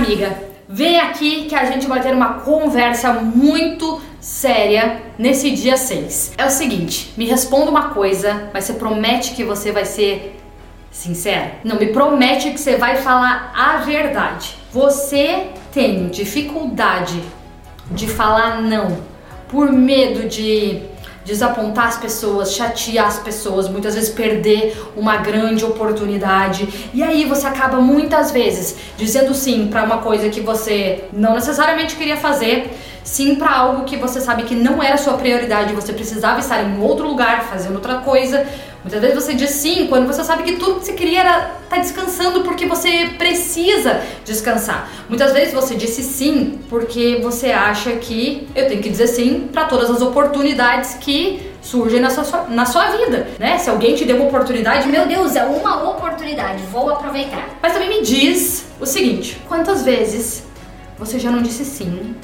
[0.00, 0.34] amiga,
[0.66, 6.32] vem aqui que a gente vai ter uma conversa muito séria nesse dia 6.
[6.38, 10.40] É o seguinte, me responda uma coisa, mas você promete que você vai ser
[10.90, 11.52] sincera?
[11.62, 14.56] Não, me promete que você vai falar a verdade.
[14.72, 17.20] Você tem dificuldade
[17.90, 18.98] de falar não
[19.48, 20.82] por medo de
[21.24, 26.90] desapontar as pessoas, chatear as pessoas, muitas vezes perder uma grande oportunidade.
[26.94, 31.96] E aí você acaba muitas vezes dizendo sim para uma coisa que você não necessariamente
[31.96, 36.40] queria fazer, sim para algo que você sabe que não era sua prioridade, você precisava
[36.40, 38.46] estar em outro lugar fazendo outra coisa.
[38.82, 41.76] Muitas vezes você diz sim quando você sabe que tudo que você queria era estar
[41.76, 44.88] tá descansando porque você precisa descansar.
[45.08, 49.66] Muitas vezes você disse sim porque você acha que eu tenho que dizer sim para
[49.66, 53.58] todas as oportunidades que surgem na sua, na sua vida, né?
[53.58, 57.50] Se alguém te deu uma oportunidade, meu Deus, é uma oportunidade, vou aproveitar.
[57.62, 60.44] Mas também me diz o seguinte: quantas vezes
[60.98, 62.14] você já não disse sim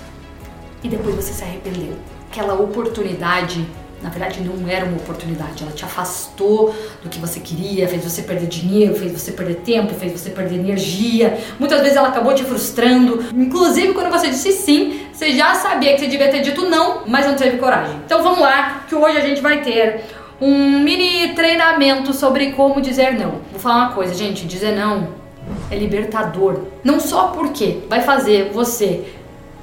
[0.82, 1.94] e depois você se arrependeu?
[2.30, 3.66] Aquela oportunidade
[4.02, 8.22] na verdade não era uma oportunidade, ela te afastou do que você queria, fez você
[8.22, 11.38] perder dinheiro, fez você perder tempo, fez você perder energia.
[11.58, 13.24] Muitas vezes ela acabou te frustrando.
[13.34, 17.26] Inclusive, quando você disse sim, você já sabia que você devia ter dito não, mas
[17.26, 17.96] não teve coragem.
[18.04, 20.04] Então vamos lá, que hoje a gente vai ter
[20.40, 23.40] um mini treinamento sobre como dizer não.
[23.50, 25.26] Vou falar uma coisa, gente, dizer não
[25.70, 26.62] é libertador.
[26.84, 29.04] Não só porque vai fazer você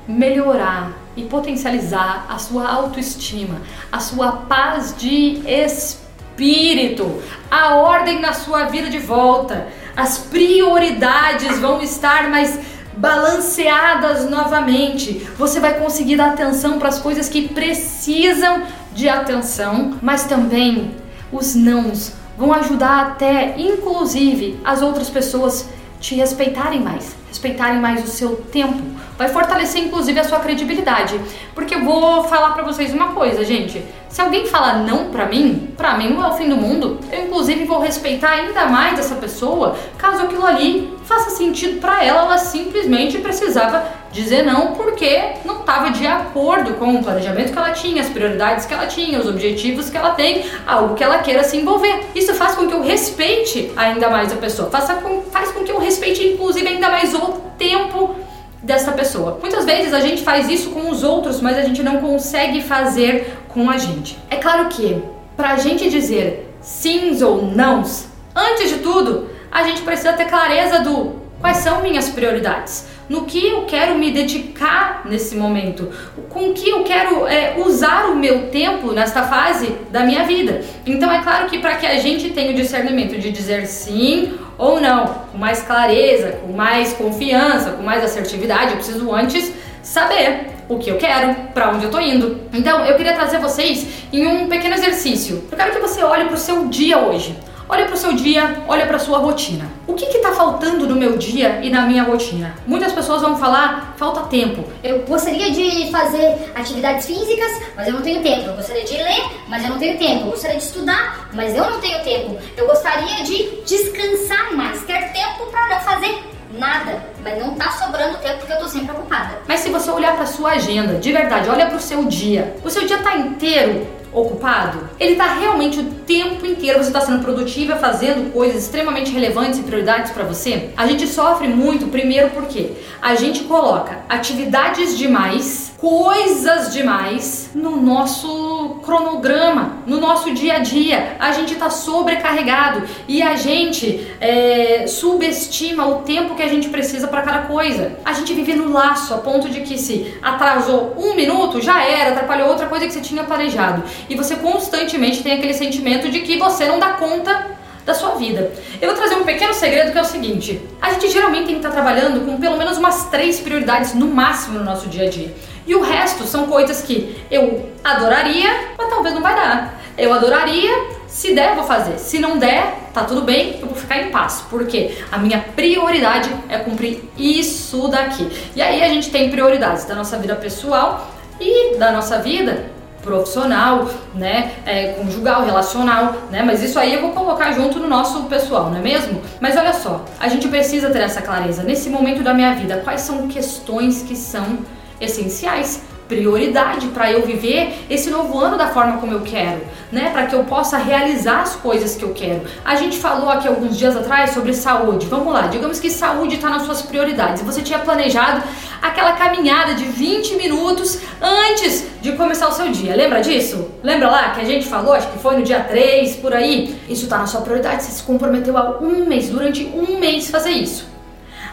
[0.08, 3.62] melhorar e potencializar a sua autoestima,
[3.92, 9.68] a sua paz de espírito, a ordem na sua vida de volta.
[9.96, 12.60] As prioridades vão estar mais
[12.98, 15.28] balanceadas novamente.
[15.38, 20.96] Você vai conseguir dar atenção para as coisas que precisam de atenção, mas também
[21.32, 25.70] os nãos vão ajudar até inclusive as outras pessoas
[26.04, 28.84] te respeitarem mais, respeitarem mais o seu tempo.
[29.18, 31.18] Vai fortalecer inclusive a sua credibilidade.
[31.56, 33.82] Porque eu vou falar para vocês uma coisa, gente.
[34.10, 37.00] Se alguém falar não pra mim, pra mim não é o fim do mundo.
[37.10, 42.24] Eu inclusive vou respeitar ainda mais essa pessoa, caso aquilo ali faça sentido para ela,
[42.24, 47.72] ela simplesmente precisava dizer não porque não estava de acordo com o planejamento que ela
[47.72, 51.44] tinha, as prioridades que ela tinha, os objetivos que ela tem, algo que ela queira
[51.44, 52.06] se envolver.
[52.14, 55.72] Isso faz com que eu respeite ainda mais a pessoa, faça com, faz com que
[55.72, 58.16] eu respeite inclusive ainda mais o tempo
[58.62, 59.40] dessa pessoa.
[59.42, 63.34] Muitas vezes a gente faz isso com os outros, mas a gente não consegue fazer
[63.50, 64.18] com a gente.
[64.30, 65.02] É claro que
[65.36, 70.80] para a gente dizer sims ou nãos, antes de tudo, a gente precisa ter clareza
[70.80, 75.88] do quais são minhas prioridades no que eu quero me dedicar nesse momento,
[76.30, 80.62] com que eu quero é, usar o meu tempo nesta fase da minha vida.
[80.84, 84.82] Então é claro que para que a gente tenha o discernimento de dizer sim ou
[84.82, 89.54] não, com mais clareza, com mais confiança, com mais assertividade, eu preciso antes
[89.84, 92.40] saber o que eu quero, para onde eu tô indo.
[92.52, 95.44] Então, eu queria trazer vocês em um pequeno exercício.
[95.52, 97.38] Eu quero que você olhe para o seu dia hoje.
[97.74, 99.66] Olha para o seu dia, olha para sua rotina.
[99.88, 102.54] O que está faltando no meu dia e na minha rotina?
[102.68, 104.64] Muitas pessoas vão falar falta tempo.
[104.84, 108.48] Eu gostaria de fazer atividades físicas, mas eu não tenho tempo.
[108.48, 110.26] Eu gostaria de ler, mas eu não tenho tempo.
[110.26, 112.38] Eu gostaria de estudar, mas eu não tenho tempo.
[112.56, 116.24] Eu gostaria de descansar mais, ter tempo para não fazer
[116.56, 119.40] nada, mas não tá sobrando tempo porque eu tô sempre ocupada.
[119.48, 122.56] Mas se você olhar para sua agenda, de verdade, olha para o seu dia.
[122.64, 124.90] O seu dia tá inteiro ocupado?
[125.00, 129.64] Ele está realmente o tempo inteiro você está sendo produtiva, fazendo coisas extremamente relevantes e
[129.64, 130.70] prioridades para você?
[130.78, 132.72] A gente sofre muito, primeiro porque
[133.02, 141.16] a gente coloca atividades demais, coisas demais no nosso cronograma, no nosso dia a dia.
[141.20, 147.08] A gente está sobrecarregado e a gente é, subestima o tempo que a gente precisa
[147.08, 147.98] para cada coisa.
[148.06, 152.12] A gente vive no laço a ponto de que se atrasou um minuto, já era,
[152.12, 156.38] atrapalhou outra coisa que você tinha planejado e você constantemente tem aquele sentimento de que
[156.38, 157.54] você não dá conta
[157.86, 158.52] da sua vida.
[158.82, 161.60] Eu vou trazer um pequeno segredo que é o seguinte: a gente geralmente tem que
[161.60, 165.34] estar trabalhando com pelo menos umas três prioridades no máximo no nosso dia a dia.
[165.66, 169.82] E o resto são coisas que eu adoraria, mas talvez não vai dar.
[169.98, 170.72] Eu adoraria,
[171.08, 172.00] se der, vou fazer.
[172.00, 174.44] Se não der, tá tudo bem, eu vou ficar em paz.
[174.50, 178.28] Porque a minha prioridade é cumprir isso daqui.
[178.56, 181.08] E aí a gente tem prioridades da nossa vida pessoal
[181.40, 182.72] e da nossa vida
[183.04, 188.24] profissional, né, é, conjugal, relacional, né, mas isso aí eu vou colocar junto no nosso
[188.24, 189.22] pessoal, não é mesmo?
[189.42, 193.02] Mas olha só, a gente precisa ter essa clareza nesse momento da minha vida, quais
[193.02, 194.60] são questões que são
[195.00, 199.62] essenciais, prioridade para eu viver esse novo ano da forma como eu quero,
[199.92, 200.10] né?
[200.12, 202.42] Para que eu possa realizar as coisas que eu quero.
[202.64, 205.08] A gente falou aqui alguns dias atrás sobre saúde.
[205.08, 207.42] Vamos lá, digamos que saúde está nas suas prioridades.
[207.42, 208.44] Você tinha planejado
[208.82, 212.96] aquela caminhada de 20 minutos antes de começar o seu dia.
[212.96, 213.72] Lembra disso?
[213.82, 216.80] Lembra lá que a gente falou, acho que foi no dia 3, por aí?
[216.90, 217.84] Isso está na sua prioridade.
[217.84, 220.93] Você se comprometeu há um mês, durante um mês fazer isso.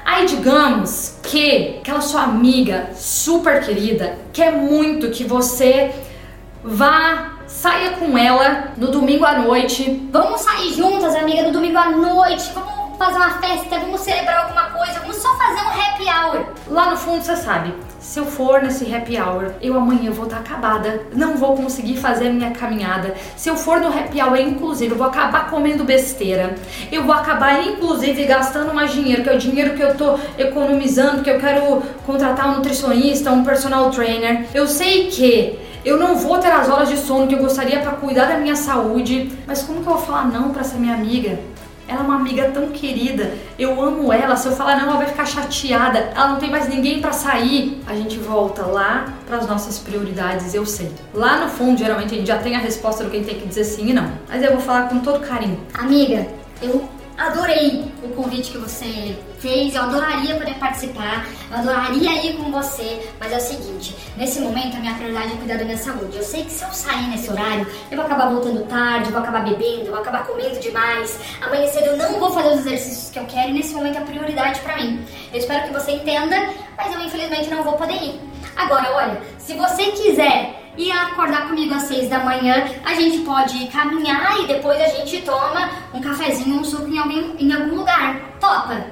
[0.05, 5.93] Aí digamos que aquela sua amiga super querida quer muito que você
[6.63, 10.09] vá saia com ela no domingo à noite.
[10.13, 12.51] Vamos sair juntas, amiga, no domingo à noite.
[12.55, 16.45] Vamos fazer uma festa, vamos celebrar alguma coisa, vamos só fazer um happy hour.
[16.69, 20.41] Lá no fundo você sabe, se eu for nesse happy hour, eu amanhã vou estar
[20.41, 23.15] acabada, não vou conseguir fazer a minha caminhada.
[23.39, 26.55] Se eu for no happy hour, inclusive, eu vou acabar comendo besteira.
[26.93, 31.23] Eu vou acabar, inclusive, gastando mais dinheiro, que é o dinheiro que eu tô economizando,
[31.23, 34.47] que eu quero contratar um nutricionista, um personal trainer.
[34.53, 37.93] Eu sei que eu não vou ter as horas de sono que eu gostaria para
[37.93, 41.39] cuidar da minha saúde, mas como que eu vou falar não para essa minha amiga?
[41.91, 44.37] Ela é uma amiga tão querida, eu amo ela.
[44.37, 45.99] Se eu falar não, ela vai ficar chateada.
[46.15, 47.83] Ela não tem mais ninguém para sair.
[47.85, 50.89] A gente volta lá para as nossas prioridades, eu sei.
[51.13, 53.41] Lá no fundo, geralmente a gente já tem a resposta do que a gente tem
[53.41, 54.09] que dizer sim e não.
[54.29, 55.59] Mas eu vou falar com todo carinho.
[55.75, 56.29] Amiga,
[56.63, 56.89] eu
[57.19, 63.11] adorei o convite que você fez, eu adoraria poder participar, eu adoraria ir com você,
[63.19, 66.17] mas é o seguinte, nesse momento a minha prioridade é cuidar da minha saúde.
[66.17, 69.45] Eu sei que se eu sair nesse horário, eu vou acabar voltando tarde, vou acabar
[69.45, 71.19] bebendo, vou acabar comendo demais.
[71.41, 74.01] Amanhã cedo eu não vou fazer os exercícios que eu quero e nesse momento é
[74.01, 75.05] prioridade para mim.
[75.33, 76.37] Eu espero que você entenda,
[76.77, 78.21] mas eu infelizmente não vou poder ir.
[78.57, 83.67] Agora, olha, se você quiser e acordar comigo às seis da manhã, a gente pode
[83.69, 88.21] caminhar e depois a gente toma um cafezinho, um suco em algum, em algum lugar.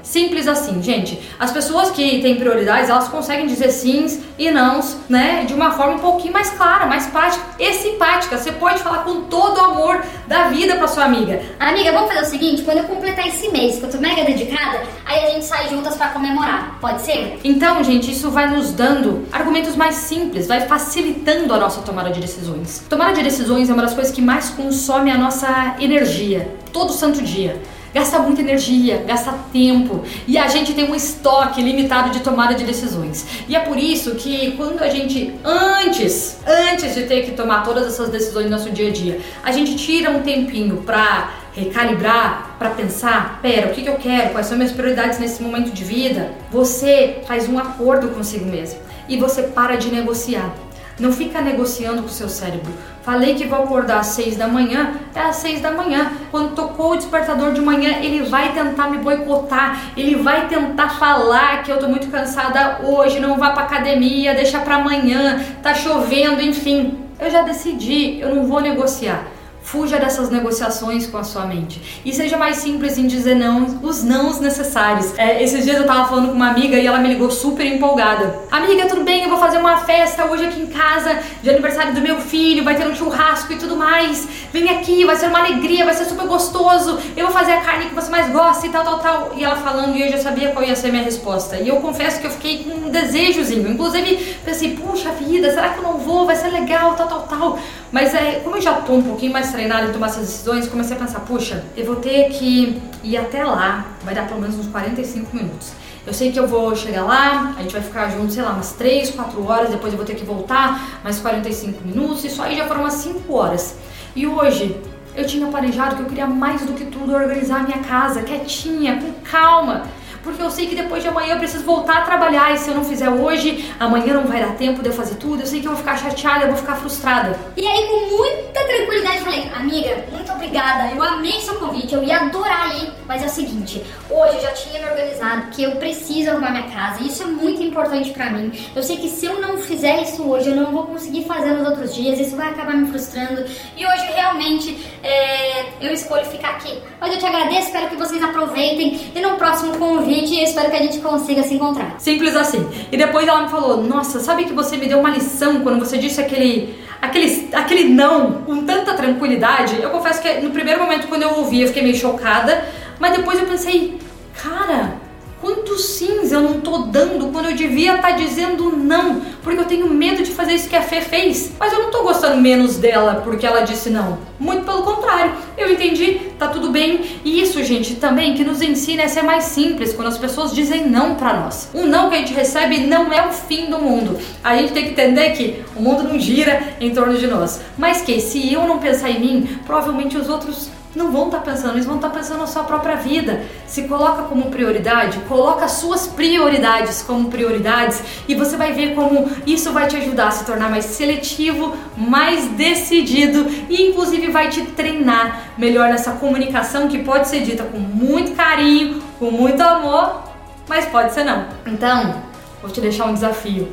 [0.02, 1.20] Simples assim, gente.
[1.38, 5.44] As pessoas que têm prioridades, elas conseguem dizer sims e nãos, né?
[5.44, 8.38] De uma forma um pouquinho mais clara, mais prática e simpática.
[8.38, 11.42] Você pode falar com todo o amor da vida pra sua amiga.
[11.58, 14.82] Amiga, vamos fazer o seguinte: quando eu completar esse mês, que eu tô mega dedicada,
[15.04, 16.78] aí a gente sai juntas para comemorar.
[16.80, 17.40] Pode ser?
[17.42, 22.20] Então, gente, isso vai nos dando argumentos mais simples, vai facilitando a nossa tomada de
[22.20, 22.84] decisões.
[22.88, 27.22] Tomada de decisões é uma das coisas que mais consome a nossa energia, todo santo
[27.22, 27.60] dia
[27.92, 32.64] gasta muita energia, gasta tempo e a gente tem um estoque limitado de tomada de
[32.64, 33.26] decisões.
[33.48, 37.86] E é por isso que quando a gente antes, antes de ter que tomar todas
[37.86, 42.70] essas decisões no nosso dia a dia, a gente tira um tempinho para recalibrar, para
[42.70, 46.32] pensar, pera, o que, que eu quero, quais são minhas prioridades nesse momento de vida,
[46.50, 50.54] você faz um acordo consigo mesmo e você para de negociar.
[50.98, 52.72] Não fica negociando com o seu cérebro.
[53.02, 56.10] Falei que vou acordar às seis da manhã, é às seis da manhã.
[56.30, 61.62] Quando tocou o despertador de manhã, ele vai tentar me boicotar, ele vai tentar falar
[61.62, 66.42] que eu tô muito cansada hoje, não vá pra academia, deixa pra amanhã, tá chovendo,
[66.42, 66.98] enfim.
[67.20, 69.37] Eu já decidi, eu não vou negociar.
[69.70, 72.00] Fuja dessas negociações com a sua mente.
[72.02, 75.12] E seja mais simples em dizer não, os nãos necessários.
[75.18, 78.34] É, esses dias eu tava falando com uma amiga e ela me ligou super empolgada.
[78.50, 79.24] Amiga, tudo bem?
[79.24, 82.76] Eu vou fazer uma festa hoje aqui em casa de aniversário do meu filho, vai
[82.76, 84.26] ter um churrasco e tudo mais.
[84.50, 86.98] Vem aqui, vai ser uma alegria, vai ser super gostoso.
[87.14, 89.32] Eu vou fazer a carne que você mais gosta e tal, tal, tal.
[89.36, 91.58] E ela falando e eu já sabia qual ia ser a minha resposta.
[91.58, 93.70] E eu confesso que eu fiquei com um desejozinho.
[93.70, 96.24] Inclusive, pensei, puxa vida, será que eu não vou?
[96.24, 97.58] Vai ser legal, tal, tal, tal.
[97.90, 100.94] Mas é, como eu já tô um pouquinho mais treinada em tomar essas decisões, comecei
[100.94, 104.66] a pensar, puxa, eu vou ter que ir até lá, vai dar pelo menos uns
[104.66, 105.72] 45 minutos.
[106.06, 108.72] Eu sei que eu vou chegar lá, a gente vai ficar junto, sei lá, umas
[108.72, 112.66] 3, 4 horas, depois eu vou ter que voltar mais 45 minutos, isso aí já
[112.66, 113.76] foram umas 5 horas.
[114.14, 114.78] E hoje
[115.16, 119.00] eu tinha planejado que eu queria mais do que tudo organizar a minha casa, quietinha,
[119.00, 119.84] com calma
[120.28, 122.74] porque eu sei que depois de amanhã eu preciso voltar a trabalhar e se eu
[122.74, 125.66] não fizer hoje, amanhã não vai dar tempo de eu fazer tudo, eu sei que
[125.66, 127.38] eu vou ficar chateada, eu vou ficar frustrada.
[127.56, 132.16] E aí, com muita tranquilidade, falei: Amiga, muito obrigada, eu amei seu convite, eu ia
[132.16, 136.30] adorar ir, mas é o seguinte: hoje eu já tinha me organizado que eu preciso
[136.30, 138.50] arrumar minha casa isso é muito importante para mim.
[138.74, 141.68] Eu sei que se eu não fizer isso hoje, eu não vou conseguir fazer nos
[141.68, 143.44] outros dias, isso vai acabar me frustrando
[143.76, 146.78] e hoje realmente é, eu escolho ficar aqui.
[147.00, 150.70] Mas eu te agradeço, espero que vocês aproveitem e no próximo convite convite e espero
[150.70, 151.98] que a gente consiga se encontrar.
[151.98, 152.66] Simples assim.
[152.90, 155.98] E depois ela me falou: Nossa, sabe que você me deu uma lição quando você
[155.98, 156.86] disse aquele.
[157.00, 161.62] Aquele, aquele não com tanta tranquilidade, eu confesso que no primeiro momento quando eu ouvi
[161.62, 162.64] eu fiquei meio chocada,
[162.98, 163.98] mas depois eu pensei,
[164.42, 164.94] cara,
[165.40, 169.20] Quantos sims eu não tô dando quando eu devia estar tá dizendo não?
[169.42, 171.52] Porque eu tenho medo de fazer isso que a Fê fez.
[171.58, 174.18] Mas eu não tô gostando menos dela porque ela disse não.
[174.38, 175.32] Muito pelo contrário.
[175.56, 177.00] Eu entendi tá tudo bem.
[177.24, 180.88] E isso, gente, também que nos ensina a ser mais simples quando as pessoas dizem
[180.88, 181.68] não para nós.
[181.74, 184.18] O não que a gente recebe não é o fim do mundo.
[184.42, 188.02] A gente tem que entender que o mundo não gira em torno de nós, mas
[188.02, 191.74] que se eu não pensar em mim, provavelmente os outros não vão estar tá pensando,
[191.74, 193.42] eles vão estar tá pensando na sua própria vida.
[193.66, 199.30] Se coloca como prioridade, coloca as suas prioridades como prioridades e você vai ver como
[199.46, 204.62] isso vai te ajudar a se tornar mais seletivo, mais decidido e inclusive vai te
[204.62, 210.22] treinar melhor nessa comunicação que pode ser dita com muito carinho, com muito amor,
[210.68, 211.46] mas pode ser não.
[211.66, 212.22] Então,
[212.60, 213.68] vou te deixar um desafio.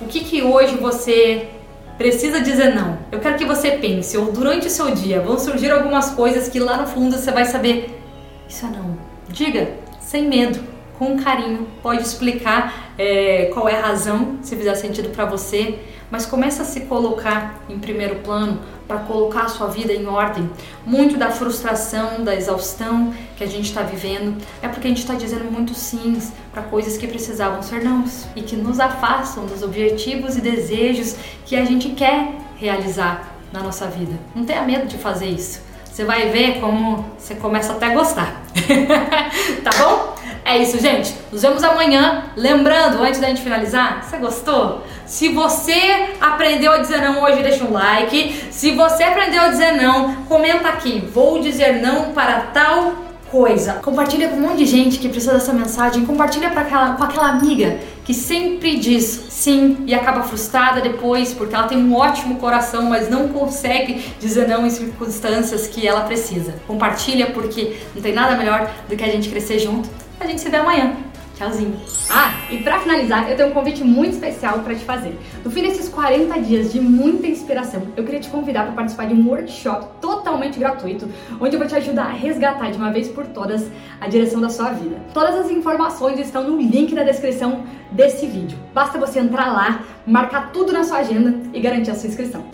[0.00, 1.48] O que que hoje você
[1.96, 2.98] precisa dizer não.
[3.10, 6.60] Eu quero que você pense, ou durante o seu dia vão surgir algumas coisas que
[6.60, 8.00] lá no fundo você vai saber,
[8.48, 8.96] isso é não.
[9.28, 10.60] Diga, sem medo,
[10.98, 15.78] com carinho, pode explicar é, qual é a razão, se fizer sentido para você,
[16.10, 20.48] mas começa a se colocar em primeiro plano para colocar a sua vida em ordem.
[20.84, 25.14] Muito da frustração, da exaustão que a gente está vivendo é porque a gente está
[25.14, 30.36] dizendo muito sims para coisas que precisavam ser nãos e que nos afastam dos objetivos
[30.36, 34.18] e desejos que a gente quer realizar na nossa vida.
[34.34, 35.60] Não tenha medo de fazer isso.
[35.84, 38.42] Você vai ver como você começa até a gostar.
[39.64, 40.15] tá bom?
[40.46, 41.12] É isso, gente.
[41.32, 42.26] Nos vemos amanhã.
[42.36, 44.84] Lembrando, antes da gente finalizar, você gostou?
[45.04, 48.32] Se você aprendeu a dizer não hoje, deixa um like.
[48.52, 51.04] Se você aprendeu a dizer não, comenta aqui.
[51.12, 52.94] Vou dizer não para tal
[53.28, 53.72] coisa.
[53.82, 56.06] Compartilha com um monte de gente que precisa dessa mensagem.
[56.06, 61.56] Compartilha para aquela, com aquela amiga que sempre diz sim e acaba frustrada depois porque
[61.56, 66.54] ela tem um ótimo coração, mas não consegue dizer não em circunstâncias que ela precisa.
[66.68, 70.48] Compartilha porque não tem nada melhor do que a gente crescer junto a gente se
[70.48, 70.96] vê amanhã.
[71.36, 71.76] Tchauzinho.
[72.08, 75.18] Ah, e para finalizar, eu tenho um convite muito especial para te fazer.
[75.44, 79.12] No fim desses 40 dias de muita inspiração, eu queria te convidar para participar de
[79.12, 81.06] um workshop totalmente gratuito,
[81.38, 83.70] onde eu vou te ajudar a resgatar de uma vez por todas
[84.00, 84.96] a direção da sua vida.
[85.12, 88.58] Todas as informações estão no link da descrição desse vídeo.
[88.72, 92.46] Basta você entrar lá, marcar tudo na sua agenda e garantir a sua inscrição.